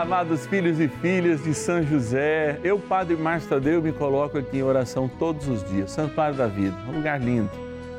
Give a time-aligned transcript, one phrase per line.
[0.00, 2.58] Amados filhos e filhas de São José.
[2.64, 5.90] Eu, Padre Márcio Tadeu, me coloco aqui em oração todos os dias.
[5.90, 7.50] Santuário da Vida, um lugar lindo,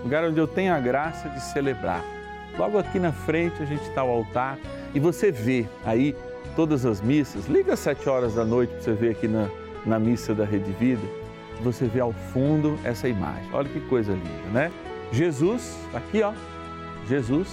[0.03, 2.03] lugar onde eu tenho a graça de celebrar.
[2.57, 4.57] Logo aqui na frente a gente está ao altar
[4.95, 6.15] e você vê aí
[6.55, 7.45] todas as missas.
[7.45, 9.47] Liga às sete horas da noite para você ver aqui na,
[9.85, 11.07] na missa da Rede Vida.
[11.61, 13.47] Você vê ao fundo essa imagem.
[13.53, 14.71] Olha que coisa linda, né?
[15.11, 16.33] Jesus, aqui ó,
[17.07, 17.47] Jesus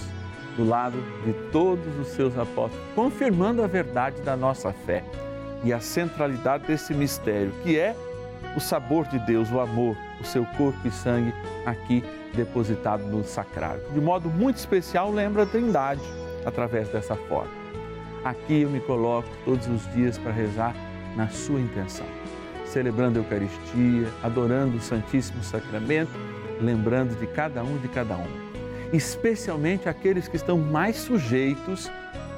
[0.59, 5.03] do lado de todos os seus apóstolos, confirmando a verdade da nossa fé
[5.63, 7.95] e a centralidade desse mistério, que é
[8.57, 11.33] o sabor de Deus, o amor, o seu corpo e sangue
[11.65, 13.81] aqui depositado no sacrário.
[13.93, 16.01] De modo muito especial, lembra a Trindade
[16.45, 17.51] através dessa forma.
[18.25, 20.75] Aqui eu me coloco todos os dias para rezar
[21.15, 22.05] na sua intenção,
[22.65, 26.11] celebrando a Eucaristia, adorando o Santíssimo Sacramento,
[26.59, 28.48] lembrando de cada um de cada uma
[28.91, 31.89] especialmente aqueles que estão mais sujeitos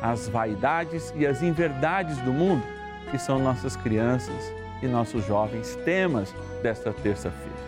[0.01, 2.63] às vaidades e às inverdades do mundo,
[3.09, 7.61] que são nossas crianças e nossos jovens, temas desta terça-feira.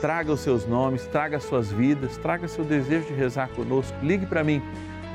[0.00, 3.96] Traga os seus nomes, traga as suas vidas, traga seu desejo de rezar conosco.
[4.02, 4.60] Ligue para mim,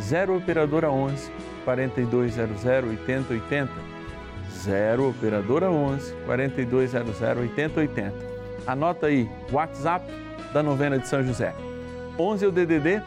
[0.01, 1.31] 0 Operadora 11
[1.63, 3.71] 4200 8080.
[4.63, 8.13] 0 Operadora 11 4200 8080.
[8.65, 10.05] Anota aí, WhatsApp
[10.51, 11.53] da novena de São José
[12.21, 13.01] 11 é o DDD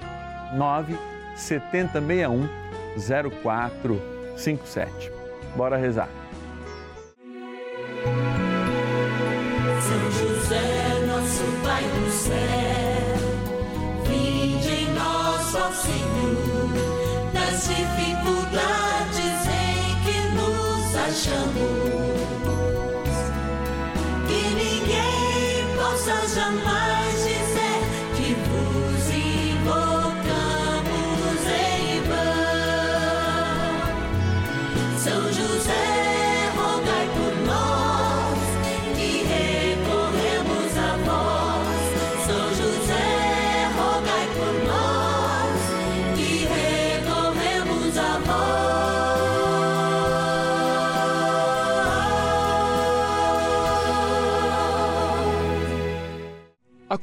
[0.55, 0.99] 9
[1.37, 2.49] 7061
[2.97, 5.13] 0457.
[5.57, 6.09] Bora rezar.
[9.81, 12.35] São José, nosso Pai do céu,
[14.09, 16.71] vinde em nós, ó Senhor,
[17.33, 22.03] nas dificuldades em que nos achamos.
[24.27, 26.74] Que ninguém possa jamais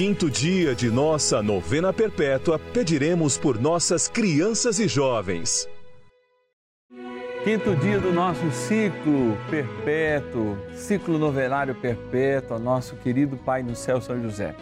[0.00, 5.68] quinto dia de nossa novena perpétua, pediremos por nossas crianças e jovens.
[7.44, 14.18] Quinto dia do nosso ciclo perpétuo, ciclo novenário perpétuo, nosso querido Pai no céu, São
[14.22, 14.56] José.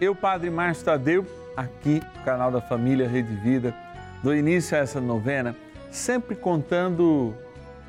[0.00, 1.26] Eu, Padre Márcio Tadeu,
[1.56, 3.74] aqui no canal da Família Rede Vida,
[4.22, 5.56] dou início a essa novena,
[5.90, 7.34] sempre contando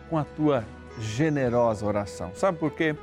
[0.09, 0.65] com a tua
[0.99, 2.31] generosa oração.
[2.33, 2.95] Sabe por quê?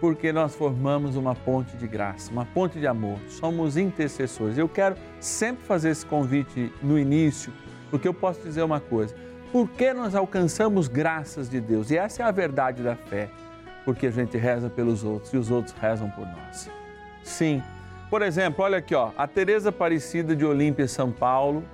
[0.00, 4.58] Porque nós formamos uma ponte de graça, uma ponte de amor, somos intercessores.
[4.58, 7.52] Eu quero sempre fazer esse convite no início,
[7.90, 9.14] porque eu posso dizer uma coisa:
[9.52, 11.90] por que nós alcançamos graças de Deus?
[11.90, 13.30] E essa é a verdade da fé,
[13.84, 16.70] porque a gente reza pelos outros e os outros rezam por nós.
[17.22, 17.62] Sim.
[18.10, 21.64] Por exemplo, olha aqui, ó, a Teresa Aparecida de Olímpia, São Paulo,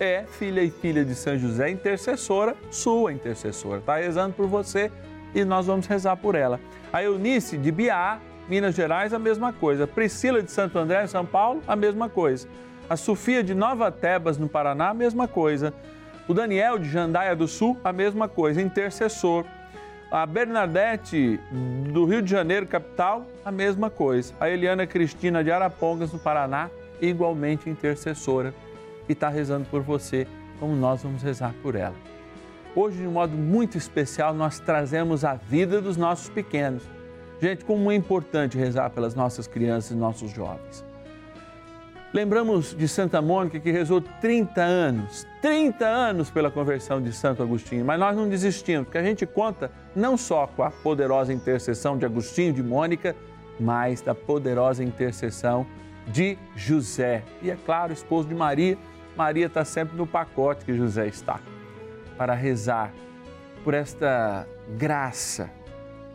[0.00, 4.90] é filha e filha de São José, intercessora, sua intercessora, está rezando por você
[5.34, 6.60] e nós vamos rezar por ela.
[6.92, 8.18] A Eunice de Biá,
[8.48, 9.86] Minas Gerais, a mesma coisa.
[9.86, 12.48] Priscila de Santo André, São Paulo, a mesma coisa.
[12.88, 15.72] A Sofia de Nova Tebas, no Paraná, a mesma coisa.
[16.28, 19.44] O Daniel de Jandaia do Sul, a mesma coisa, intercessor.
[20.10, 21.40] A Bernadette
[21.90, 24.34] do Rio de Janeiro, capital, a mesma coisa.
[24.38, 26.68] A Eliana Cristina de Arapongas, no Paraná,
[27.00, 28.52] igualmente intercessora.
[29.08, 30.26] E está rezando por você,
[30.60, 32.11] como nós vamos rezar por ela.
[32.74, 36.82] Hoje, de um modo muito especial, nós trazemos a vida dos nossos pequenos.
[37.38, 40.82] Gente, como é importante rezar pelas nossas crianças e nossos jovens.
[42.14, 47.84] Lembramos de Santa Mônica que rezou 30 anos, 30 anos pela conversão de Santo Agostinho,
[47.84, 52.06] mas nós não desistimos, porque a gente conta não só com a poderosa intercessão de
[52.06, 53.16] Agostinho de Mônica,
[53.58, 55.66] mas da poderosa intercessão
[56.06, 57.22] de José.
[57.42, 58.78] E é claro, esposo de Maria,
[59.16, 61.40] Maria está sempre no pacote que José está,
[62.22, 62.94] para rezar
[63.64, 64.46] por esta
[64.78, 65.50] graça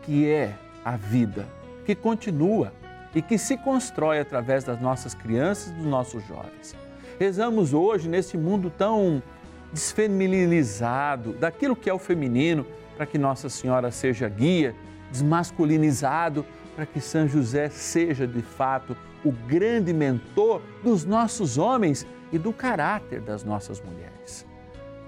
[0.00, 1.46] que é a vida,
[1.84, 2.72] que continua
[3.14, 6.74] e que se constrói através das nossas crianças e dos nossos jovens.
[7.20, 9.22] Rezamos hoje nesse mundo tão
[9.70, 12.64] desfeminilizado, daquilo que é o feminino,
[12.96, 14.74] para que Nossa Senhora seja guia,
[15.12, 22.38] desmasculinizado, para que São José seja de fato o grande mentor dos nossos homens e
[22.38, 24.47] do caráter das nossas mulheres.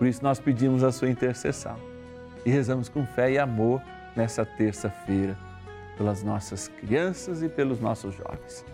[0.00, 1.76] Por isso nós pedimos a sua intercessão
[2.46, 3.82] e rezamos com fé e amor
[4.16, 5.36] nessa terça-feira
[5.98, 8.64] pelas nossas crianças e pelos nossos jovens.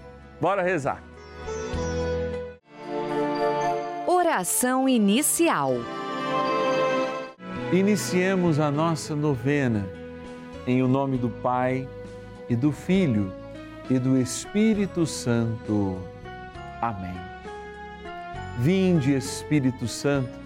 [0.40, 1.02] Bora rezar.
[4.06, 5.72] Oração inicial.
[7.72, 9.84] Iniciemos a nossa novena
[10.64, 11.88] em o nome do Pai
[12.48, 13.32] e do Filho
[13.90, 15.98] e do Espírito Santo.
[16.80, 17.16] Amém.
[18.60, 20.45] Vinde, Espírito Santo,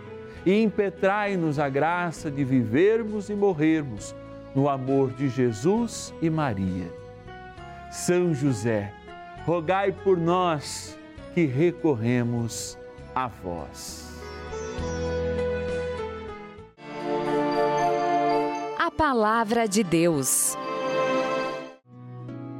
[0.45, 4.15] e impetrai-nos a graça de vivermos e morrermos
[4.55, 6.91] no amor de Jesus e Maria.
[7.91, 8.93] São José,
[9.45, 10.97] rogai por nós
[11.33, 12.77] que recorremos
[13.13, 14.09] a vós.
[18.79, 20.57] A Palavra de Deus.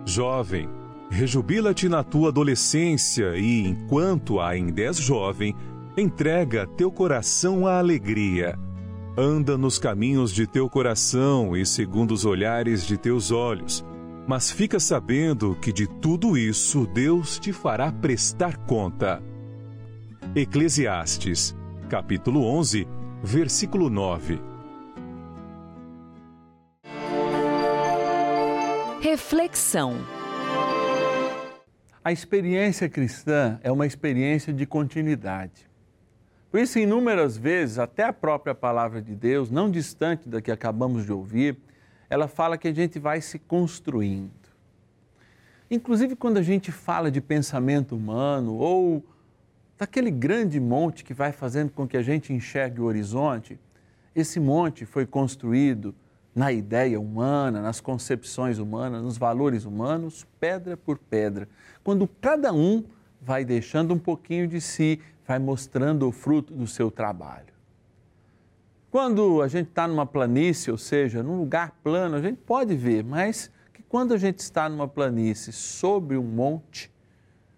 [0.05, 0.69] Jovem,
[1.09, 5.55] rejubila-te na tua adolescência e, enquanto ainda és jovem,
[5.97, 8.57] entrega teu coração à alegria
[9.17, 13.85] Anda nos caminhos de teu coração e segundo os olhares de teus olhos,
[14.25, 19.21] mas fica sabendo que de tudo isso Deus te fará prestar conta.
[20.33, 21.53] Eclesiastes,
[21.89, 22.87] capítulo 11,
[23.21, 24.39] versículo 9.
[29.01, 29.97] Reflexão.
[32.01, 35.70] A experiência cristã é uma experiência de continuidade.
[36.51, 41.05] Por isso, inúmeras vezes, até a própria palavra de Deus, não distante da que acabamos
[41.05, 41.57] de ouvir,
[42.09, 44.29] ela fala que a gente vai se construindo.
[45.69, 49.01] Inclusive, quando a gente fala de pensamento humano ou
[49.77, 53.57] daquele grande monte que vai fazendo com que a gente enxergue o horizonte,
[54.13, 55.95] esse monte foi construído
[56.35, 61.47] na ideia humana, nas concepções humanas, nos valores humanos, pedra por pedra.
[61.81, 62.83] Quando cada um
[63.21, 64.99] vai deixando um pouquinho de si,
[65.31, 67.53] vai mostrando o fruto do seu trabalho.
[68.89, 73.01] Quando a gente está numa planície, ou seja, num lugar plano, a gente pode ver,
[73.01, 76.91] mas que quando a gente está numa planície sobre um monte,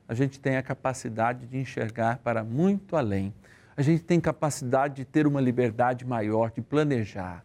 [0.08, 3.34] a gente tem a capacidade de enxergar para muito além.
[3.76, 7.44] a gente tem capacidade de ter uma liberdade maior, de planejar.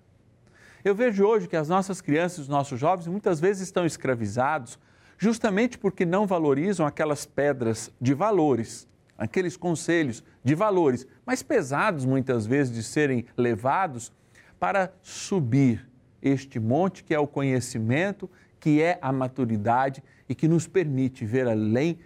[0.85, 4.79] Eu vejo hoje que as nossas crianças, os nossos jovens, muitas vezes estão escravizados
[5.17, 8.87] justamente porque não valorizam aquelas pedras de valores,
[9.19, 14.13] aqueles conselhos de valores, mas pesados muitas vezes de serem levados
[14.59, 15.87] para subir
[16.23, 21.49] este monte que é o conhecimento, que é a maturidade e que nos permite ver
[21.49, 21.99] além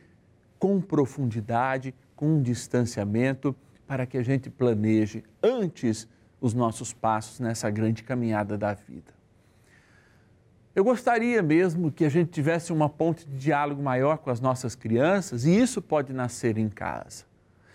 [0.58, 3.54] com profundidade, com um distanciamento,
[3.86, 6.08] para que a gente planeje antes
[6.40, 9.21] os nossos passos nessa grande caminhada da vida.
[10.74, 14.74] Eu gostaria mesmo que a gente tivesse uma ponte de diálogo maior com as nossas
[14.74, 17.24] crianças, e isso pode nascer em casa.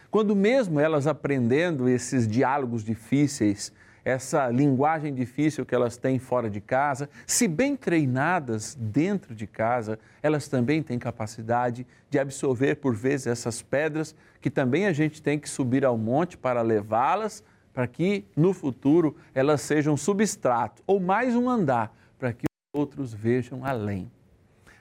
[0.09, 3.71] Quando mesmo elas aprendendo esses diálogos difíceis,
[4.03, 9.99] essa linguagem difícil que elas têm fora de casa, se bem treinadas dentro de casa,
[10.23, 15.37] elas também têm capacidade de absorver por vezes essas pedras que também a gente tem
[15.37, 21.35] que subir ao monte para levá-las, para que no futuro elas sejam substrato ou mais
[21.35, 22.46] um andar para que
[22.77, 24.11] outros vejam além.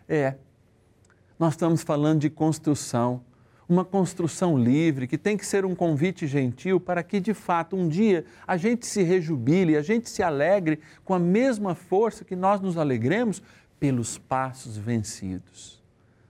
[0.08, 0.34] É,
[1.38, 3.22] nós estamos falando de construção,
[3.68, 7.88] uma construção livre que tem que ser um convite gentil para que de fato um
[7.88, 12.60] dia a gente se rejubile, a gente se alegre com a mesma força que nós
[12.60, 13.42] nos alegremos
[13.80, 15.82] pelos passos vencidos.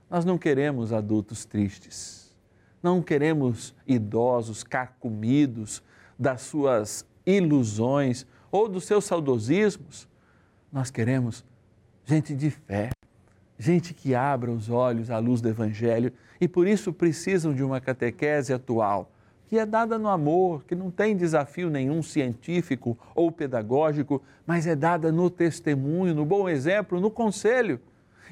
[0.09, 2.35] Nós não queremos adultos tristes,
[2.81, 5.83] não queremos idosos carcomidos
[6.17, 10.07] das suas ilusões ou dos seus saudosismos.
[10.71, 11.45] Nós queremos
[12.07, 12.89] gente de fé,
[13.59, 17.81] gente que abra os olhos à luz do Evangelho e por isso precisam de uma
[17.81, 19.11] catequese atual,
[19.49, 24.73] que é dada no amor, que não tem desafio nenhum científico ou pedagógico, mas é
[24.73, 27.77] dada no testemunho, no bom exemplo, no conselho.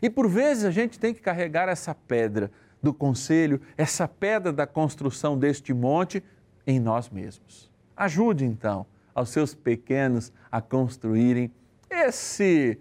[0.01, 2.49] E por vezes a gente tem que carregar essa pedra
[2.81, 6.23] do conselho, essa pedra da construção deste monte
[6.65, 7.69] em nós mesmos.
[7.95, 11.51] Ajude então aos seus pequenos a construírem
[11.89, 12.79] esse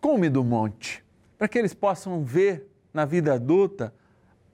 [0.00, 1.04] cume do monte,
[1.38, 3.92] para que eles possam ver na vida adulta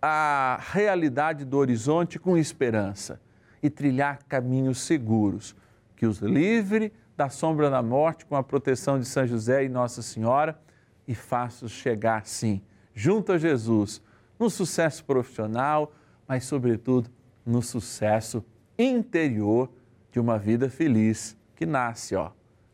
[0.01, 3.21] a realidade do horizonte com esperança
[3.63, 5.55] e trilhar caminhos seguros.
[5.95, 10.03] Que os livre da sombra da morte com a proteção de São José e Nossa
[10.03, 10.59] Senhora
[11.07, 12.61] e faça-os chegar, sim,
[12.95, 14.03] junto a Jesus,
[14.39, 15.93] no sucesso profissional,
[16.27, 17.09] mas, sobretudo,
[17.47, 18.45] no sucesso
[18.79, 19.71] interior
[20.11, 22.33] de uma vida feliz que nasce, ó,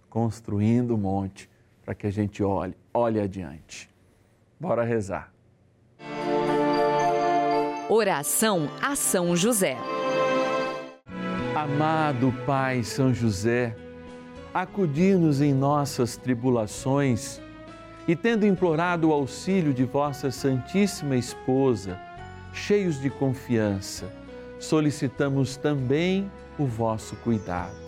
[0.09, 1.49] construindo o monte
[1.89, 3.89] para que a gente olhe, olhe adiante.
[4.61, 5.33] Bora rezar.
[7.89, 9.75] Oração a São José.
[11.57, 13.75] Amado Pai São José,
[14.53, 17.41] acudir-nos em nossas tribulações
[18.07, 21.99] e, tendo implorado o auxílio de vossa Santíssima Esposa,
[22.53, 24.13] cheios de confiança,
[24.61, 27.88] solicitamos também o vosso cuidado.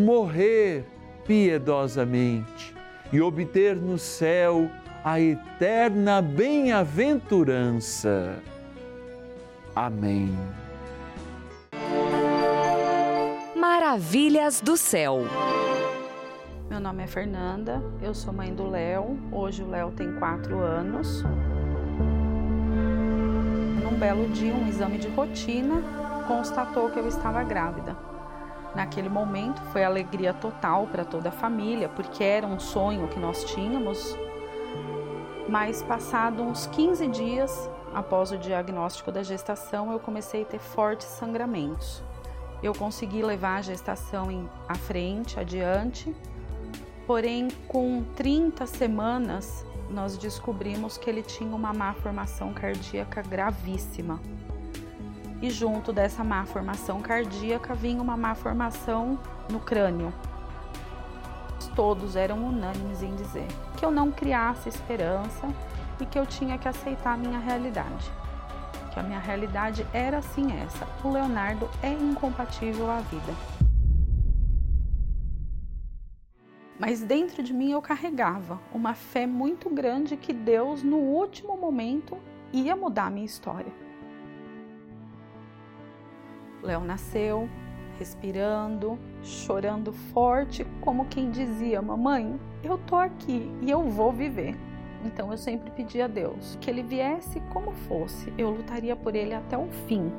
[0.00, 0.84] morrer
[1.26, 2.74] piedosamente
[3.12, 4.70] e obter no céu
[5.04, 8.38] a eterna bem-aventurança.
[9.74, 10.32] Amém.
[13.56, 15.22] Maravilhas do céu.
[16.68, 19.18] Meu nome é Fernanda, eu sou mãe do Léo.
[19.32, 21.22] Hoje o Léo tem quatro anos.
[23.82, 25.82] Num belo dia, um exame de rotina
[26.26, 28.09] constatou que eu estava grávida.
[28.74, 33.44] Naquele momento foi alegria total para toda a família, porque era um sonho que nós
[33.44, 34.16] tínhamos.
[35.48, 41.08] Mas passado uns 15 dias após o diagnóstico da gestação, eu comecei a ter fortes
[41.08, 42.02] sangramentos.
[42.62, 46.14] Eu consegui levar a gestação em, à frente, adiante,
[47.06, 54.20] porém com 30 semanas nós descobrimos que ele tinha uma má formação cardíaca gravíssima
[55.42, 59.18] e junto dessa má formação cardíaca vinha uma má formação
[59.50, 60.12] no crânio.
[61.74, 65.48] Todos eram unânimes em dizer que eu não criasse esperança
[66.00, 68.10] e que eu tinha que aceitar a minha realidade.
[68.92, 70.86] Que a minha realidade era assim essa.
[71.04, 73.32] O Leonardo é incompatível à vida.
[76.78, 82.18] Mas dentro de mim eu carregava uma fé muito grande que Deus, no último momento,
[82.52, 83.72] ia mudar a minha história.
[86.62, 87.48] Léo nasceu,
[87.98, 94.56] respirando, chorando forte, como quem dizia: Mamãe, eu tô aqui e eu vou viver.
[95.04, 99.34] Então eu sempre pedi a Deus que ele viesse como fosse, eu lutaria por ele
[99.34, 100.12] até o fim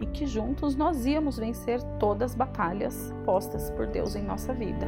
[0.00, 4.86] e que juntos nós íamos vencer todas as batalhas postas por Deus em nossa vida.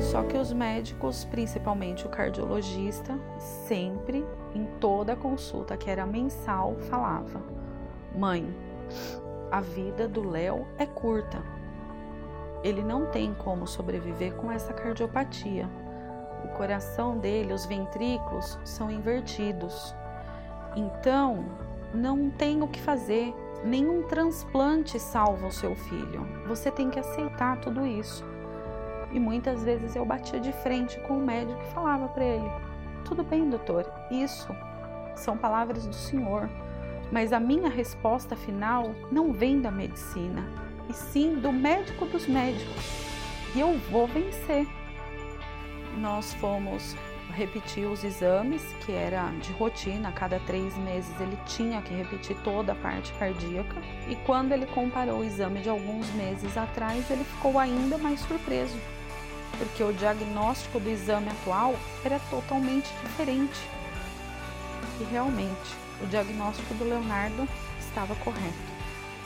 [0.00, 7.40] Só que os médicos, principalmente o cardiologista, sempre em toda consulta que era mensal, falava:
[8.16, 8.52] Mãe,
[9.52, 11.42] a vida do Léo é curta.
[12.64, 15.68] Ele não tem como sobreviver com essa cardiopatia.
[16.42, 19.94] O coração dele, os ventrículos, são invertidos.
[20.74, 21.44] Então,
[21.92, 23.34] não tem o que fazer.
[23.62, 26.26] Nenhum transplante salva o seu filho.
[26.46, 28.24] Você tem que aceitar tudo isso.
[29.12, 32.50] E muitas vezes eu batia de frente com o médico e falava para ele:
[33.04, 34.48] Tudo bem, doutor, isso
[35.14, 36.48] são palavras do Senhor.
[37.12, 40.48] Mas a minha resposta final não vem da medicina,
[40.88, 42.84] e sim do médico dos médicos.
[43.54, 44.66] E eu vou vencer.
[45.98, 46.96] Nós fomos
[47.34, 52.34] repetir os exames, que era de rotina, a cada três meses ele tinha que repetir
[52.42, 53.76] toda a parte cardíaca.
[54.08, 58.78] E quando ele comparou o exame de alguns meses atrás, ele ficou ainda mais surpreso,
[59.58, 63.60] porque o diagnóstico do exame atual era totalmente diferente.
[64.98, 68.72] E realmente, o diagnóstico do Leonardo estava correto.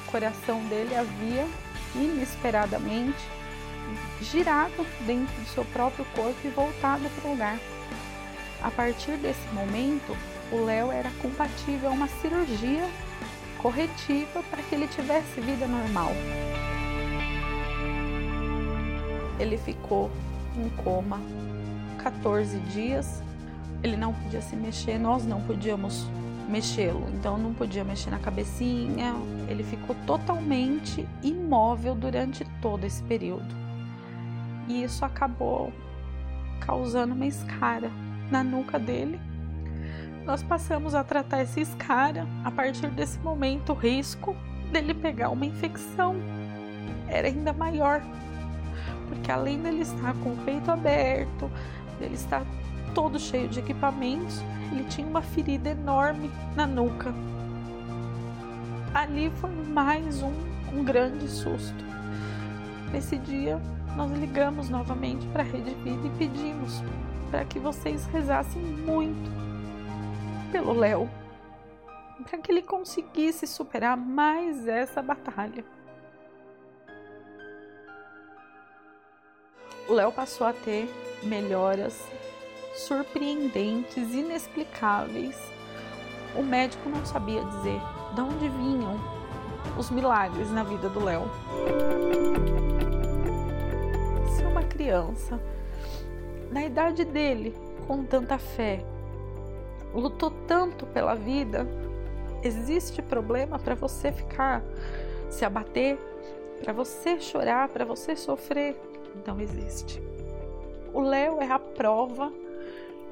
[0.06, 1.46] O coração dele havia
[1.94, 3.24] inesperadamente
[4.20, 7.58] girado dentro do seu próprio corpo e voltado para o lugar.
[8.62, 10.16] A partir desse momento,
[10.50, 12.88] o Léo era compatível a uma cirurgia
[13.58, 16.10] corretiva para que ele tivesse vida normal.
[19.38, 20.10] Ele ficou
[20.56, 21.20] em coma
[21.98, 23.22] 14 dias.
[23.82, 26.06] Ele não podia se mexer, nós não podíamos
[26.48, 29.14] mexê-lo, então não podia mexer na cabecinha.
[29.48, 33.54] Ele ficou totalmente imóvel durante todo esse período.
[34.68, 35.72] E isso acabou
[36.60, 37.90] causando uma escara
[38.30, 39.20] na nuca dele.
[40.24, 42.26] Nós passamos a tratar essa escara.
[42.44, 44.36] A partir desse momento, o risco
[44.72, 46.16] dele pegar uma infecção
[47.08, 48.02] era ainda maior,
[49.08, 51.48] porque além dele estar com o peito aberto,
[52.00, 52.42] dele estar
[52.96, 54.40] todo cheio de equipamentos,
[54.72, 57.14] ele tinha uma ferida enorme na nuca.
[58.94, 60.32] Ali foi mais um,
[60.72, 61.84] um grande susto.
[62.90, 63.60] Nesse dia,
[63.94, 66.82] nós ligamos novamente para a Rede Vida e pedimos
[67.30, 69.30] para que vocês rezassem muito
[70.50, 71.10] pelo Léo,
[72.24, 75.62] para que ele conseguisse superar mais essa batalha.
[79.86, 80.88] O Léo passou a ter
[81.22, 82.02] melhoras
[82.76, 85.36] surpreendentes, inexplicáveis.
[86.34, 87.80] O médico não sabia dizer
[88.14, 89.00] de onde vinham
[89.78, 91.24] os milagres na vida do Léo.
[94.36, 95.40] Se uma criança,
[96.50, 97.54] na idade dele,
[97.86, 98.84] com tanta fé,
[99.94, 101.66] lutou tanto pela vida,
[102.42, 104.62] existe problema para você ficar
[105.30, 105.98] se abater,
[106.62, 108.76] para você chorar, para você sofrer?
[109.26, 110.02] Não existe.
[110.92, 112.32] O Léo é a prova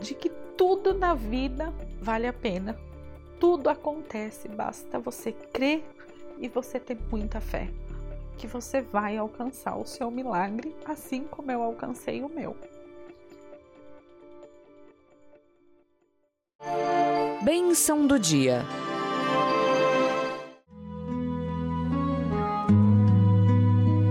[0.04, 2.78] de que tudo na vida vale a pena.
[3.40, 5.84] Tudo acontece, basta você crer
[6.38, 7.68] e você ter muita fé
[8.36, 12.56] que você vai alcançar o seu milagre, assim como eu alcancei o meu.
[17.42, 18.62] Bênção do dia.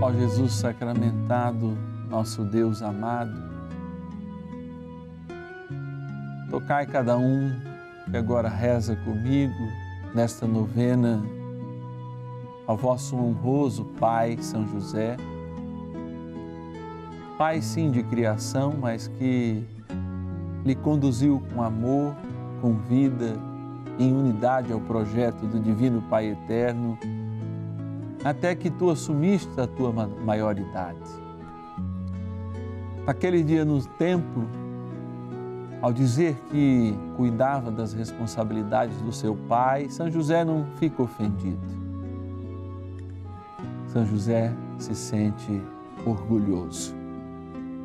[0.00, 1.76] Ó Jesus sacramentado,
[2.08, 3.53] nosso Deus amado,
[6.54, 7.50] Tocai cada um
[8.08, 9.72] que agora reza comigo
[10.14, 11.20] nesta novena
[12.64, 15.16] ao vosso honroso Pai São José,
[17.36, 19.64] Pai sim de criação, mas que
[20.64, 22.14] lhe conduziu com amor,
[22.60, 23.36] com vida,
[23.98, 26.96] em unidade ao projeto do Divino Pai Eterno,
[28.24, 29.92] até que tu assumiste a tua
[30.24, 31.10] maioridade.
[33.04, 34.48] Naquele dia no templo,
[35.84, 41.60] ao dizer que cuidava das responsabilidades do seu pai, São José não fica ofendido.
[43.88, 45.62] São José se sente
[46.06, 46.94] orgulhoso.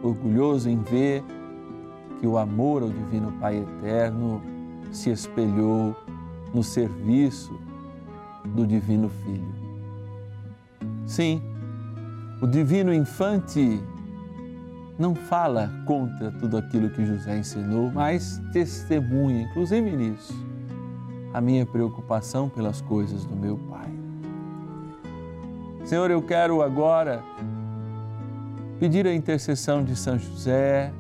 [0.01, 1.25] Orgulhoso em ver
[2.21, 4.41] que o amor ao Divino Pai Eterno
[4.93, 5.93] se espelhou
[6.53, 7.59] no serviço
[8.45, 9.53] do Divino Filho.
[11.05, 11.41] Sim,
[12.41, 13.83] o Divino Infante
[14.99, 20.33] não fala contra tudo aquilo que José ensinou, mas testemunha, inclusive nisso,
[21.33, 23.89] a minha preocupação pelas coisas do meu Pai.
[25.85, 27.23] Senhor, eu quero agora
[28.77, 30.91] pedir a intercessão de São José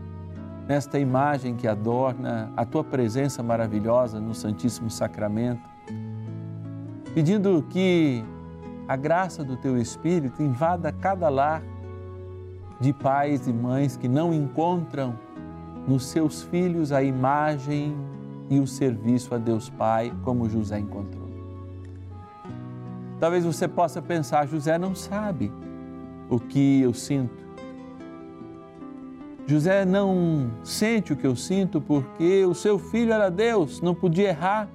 [0.65, 5.67] nesta imagem que adorna a tua presença maravilhosa no Santíssimo Sacramento,
[7.13, 8.23] pedindo que
[8.87, 11.61] a graça do teu Espírito invada cada lar
[12.79, 15.17] de pais e mães que não encontram
[15.87, 17.95] nos seus filhos a imagem
[18.49, 21.29] e o serviço a Deus Pai como José encontrou.
[23.19, 25.51] Talvez você possa pensar, José não sabe
[26.29, 27.49] o que eu sinto.
[29.45, 34.29] José não sente o que eu sinto porque o seu filho era Deus, não podia
[34.29, 34.69] errar.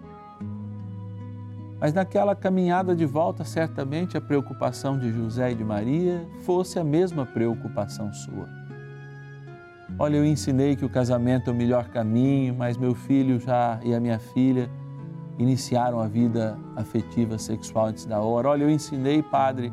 [1.80, 6.84] Mas naquela caminhada de volta, certamente a preocupação de José e de Maria fosse a
[6.84, 8.48] mesma preocupação sua.
[9.98, 13.94] Olha, eu ensinei que o casamento é o melhor caminho, mas meu filho já e
[13.94, 14.68] a minha filha
[15.38, 18.48] iniciaram a vida afetiva sexual antes da hora.
[18.48, 19.72] Olha, eu ensinei, padre,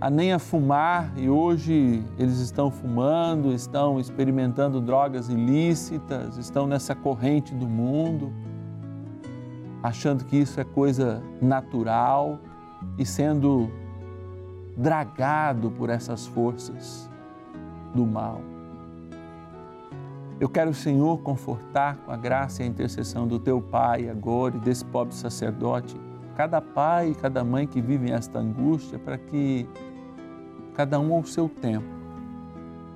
[0.00, 6.94] a nem a fumar e hoje eles estão fumando, estão experimentando drogas ilícitas, estão nessa
[6.94, 8.32] corrente do mundo
[9.86, 12.40] achando que isso é coisa natural
[12.98, 13.70] e sendo
[14.76, 17.08] dragado por essas forças
[17.94, 18.40] do mal.
[20.38, 24.60] Eu quero, Senhor, confortar com a graça e a intercessão do teu Pai agora e
[24.60, 25.98] desse pobre sacerdote,
[26.36, 29.66] cada pai e cada mãe que vivem esta angústia, para que
[30.74, 31.86] cada um ao seu tempo,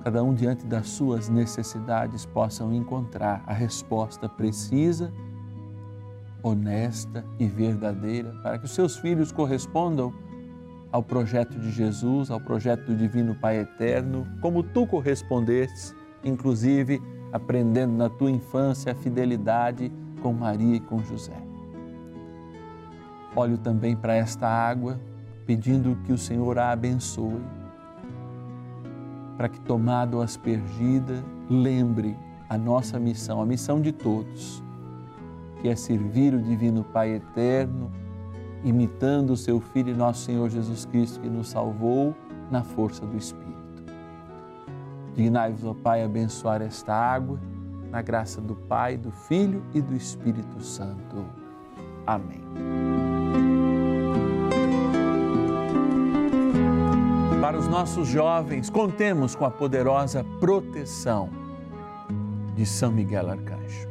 [0.03, 5.11] cada um diante das suas necessidades, possam encontrar a resposta precisa
[6.43, 10.13] honesta e verdadeira, para que os seus filhos correspondam
[10.91, 17.01] ao projeto de Jesus, ao projeto do Divino Pai Eterno, como tu correspondeste, inclusive
[17.31, 21.37] aprendendo na tua infância a fidelidade com Maria e com José.
[23.35, 24.99] Olho também para esta água,
[25.45, 27.41] pedindo que o Senhor a abençoe,
[29.37, 32.17] para que, tomado aspergida, lembre
[32.49, 34.61] a nossa missão, a missão de todos
[35.61, 37.91] que é servir o Divino Pai Eterno,
[38.63, 42.15] imitando o seu Filho, nosso Senhor Jesus Cristo, que nos salvou
[42.49, 43.51] na força do Espírito.
[45.15, 47.39] Dignai-vos, ó Pai, abençoar esta água,
[47.91, 51.25] na graça do Pai, do Filho e do Espírito Santo.
[52.07, 52.41] Amém.
[57.41, 61.29] Para os nossos jovens, contemos com a poderosa proteção
[62.55, 63.90] de São Miguel Arcanjo.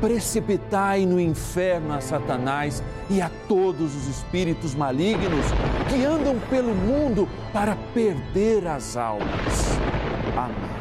[0.00, 5.44] precipitai no inferno a Satanás e a todos os espíritos malignos
[5.88, 9.78] que andam pelo mundo para perder as almas.
[10.36, 10.76] Amém.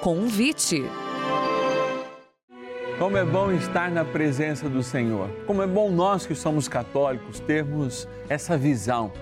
[0.00, 0.84] Convite.
[2.98, 5.28] Como é bom estar na presença do Senhor.
[5.46, 9.12] Como é bom nós que somos católicos termos essa visão,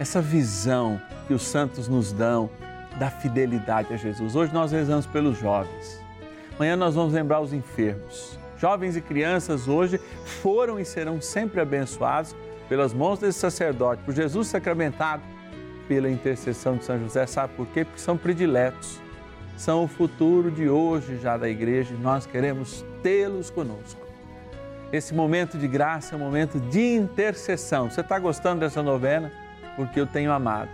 [0.00, 2.50] essa visão que os santos nos dão
[2.98, 4.34] da fidelidade a Jesus.
[4.34, 6.02] Hoje nós rezamos pelos jovens.
[6.56, 8.38] Amanhã nós vamos lembrar os enfermos.
[8.56, 12.34] Jovens e crianças hoje foram e serão sempre abençoados
[12.68, 15.22] pelas mãos desse sacerdote, por Jesus sacramentado,
[15.88, 17.26] pela intercessão de São José.
[17.26, 17.84] Sabe por quê?
[17.84, 19.00] Porque são prediletos.
[19.56, 24.00] São o futuro de hoje já da igreja e nós queremos tê-los conosco.
[24.92, 27.90] Esse momento de graça é um momento de intercessão.
[27.90, 29.30] Você está gostando dessa novena?
[29.76, 30.70] Porque eu tenho amado.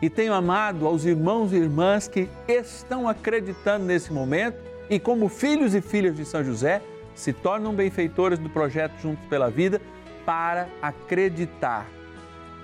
[0.00, 4.58] E tenho amado aos irmãos e irmãs que estão acreditando nesse momento
[4.90, 6.82] e, como filhos e filhas de São José,
[7.14, 9.80] se tornam benfeitores do projeto Juntos pela Vida
[10.24, 11.86] para acreditar.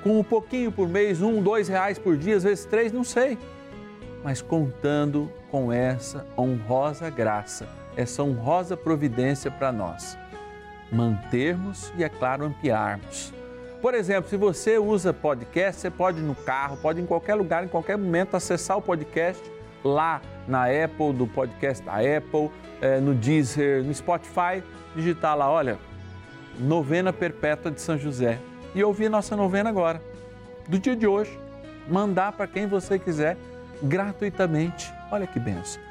[0.03, 3.39] Com um pouquinho por mês, um, dois reais por dia, às vezes três, não sei.
[4.23, 10.19] Mas contando com essa honrosa graça, essa honrosa providência para nós.
[10.91, 13.33] Mantermos e, é claro, ampliarmos.
[13.83, 17.35] Por exemplo, se você usa podcast, você pode ir no carro, pode ir em qualquer
[17.35, 19.43] lugar, em qualquer momento, acessar o podcast
[19.85, 22.49] lá na Apple, do podcast da Apple,
[22.81, 24.63] é, no Deezer, no Spotify,
[24.95, 25.81] digitar lá, olha,
[26.61, 28.39] Novena Perpétua de São José
[28.73, 30.01] e ouvir nossa novena agora,
[30.69, 31.37] do dia de hoje.
[31.89, 33.37] Mandar para quem você quiser,
[33.83, 34.93] gratuitamente.
[35.11, 35.83] Olha que benção.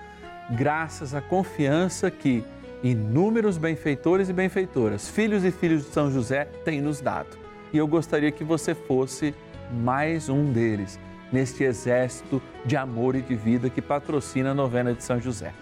[0.52, 2.42] Graças à confiança que
[2.82, 7.41] inúmeros benfeitores e benfeitoras, filhos e filhos de São José, têm nos dado.
[7.74, 9.34] E eu gostaria que você fosse
[9.72, 11.00] mais um deles,
[11.32, 15.54] neste exército de amor e de vida que patrocina a novena de São José.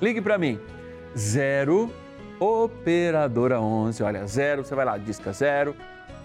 [0.00, 0.60] Ligue para mim,
[1.16, 1.90] 0
[2.38, 5.74] operadora 11, olha, 0, você vai lá, disca 0,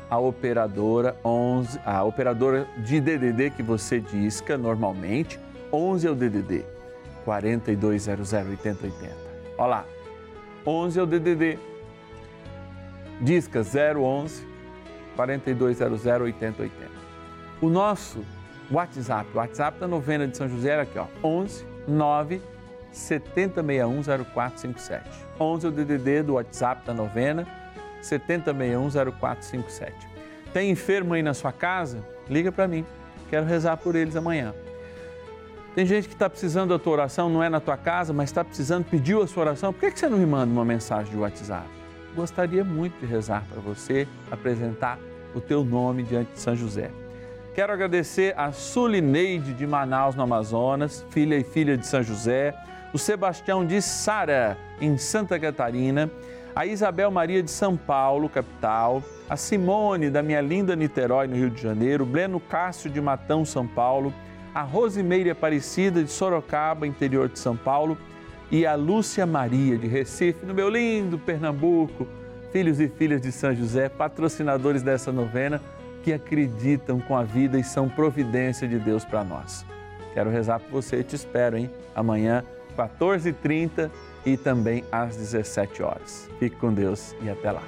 [0.10, 5.40] a operadora 11, a operadora de DDD que você disca normalmente,
[5.72, 6.66] 11 é o DDD,
[7.24, 9.16] 4200 8080.
[9.58, 9.86] Olha lá,
[10.68, 11.58] 11 é o DDD,
[13.22, 14.51] disca 011
[15.16, 16.92] 4200 8080.
[17.62, 18.24] O nosso
[18.72, 22.42] WhatsApp, o WhatsApp da novena de São José era aqui, ó, 11 9
[22.94, 25.02] 70610457.
[25.40, 27.48] 11 é o DDD do WhatsApp da novena,
[28.02, 29.94] 70610457.
[30.54, 32.06] Tem enfermo aí na sua casa?
[32.30, 32.86] Liga para mim.
[33.30, 34.54] Quero rezar por eles amanhã.
[35.74, 38.44] Tem gente que está precisando da tua oração, não é na tua casa, mas está
[38.44, 39.72] precisando, pediu a sua oração.
[39.72, 41.81] Por que você não me manda uma mensagem de WhatsApp?
[42.16, 45.00] Gostaria muito de rezar para você, apresentar
[45.34, 46.92] o teu nome diante de São José.
[47.56, 52.54] Quero agradecer a Sulineide de Manaus, no Amazonas, filha e filha de São José
[52.94, 56.12] o Sebastião de Sara, em Santa Catarina,
[56.54, 61.50] a Isabel Maria de São Paulo, capital, a Simone da minha linda Niterói, no Rio
[61.50, 64.14] de Janeiro, Breno Cássio de Matão, São Paulo,
[64.54, 67.98] a Rosimeire Aparecida de Sorocaba, interior de São Paulo,
[68.52, 72.06] e a Lúcia Maria de Recife, no meu lindo Pernambuco,
[72.52, 75.62] filhos e filhas de São José, patrocinadores dessa novena,
[76.04, 79.66] que acreditam com a vida e são providência de Deus para nós.
[80.14, 81.70] Quero rezar por você e te espero, hein?
[81.96, 82.44] Amanhã
[82.78, 83.90] 14h30
[84.26, 86.30] e também às 17 horas.
[86.40, 87.64] Fique com Deus e até lá.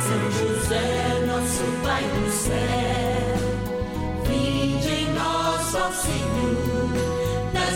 [0.00, 2.54] São José, nosso Pai do céu,
[4.24, 6.61] vinde em nós, ó Senhor,